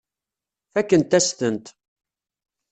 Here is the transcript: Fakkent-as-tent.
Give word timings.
Fakkent-as-tent. 0.73 1.65